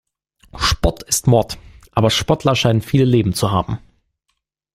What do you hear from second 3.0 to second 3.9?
Leben zu haben.